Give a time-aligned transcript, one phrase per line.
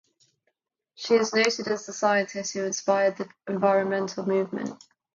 [0.95, 4.83] She is noted as the scientist who inspired the environmental movement.